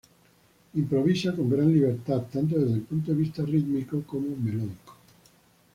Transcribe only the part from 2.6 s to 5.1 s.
el punto de vista rítmico como melódico.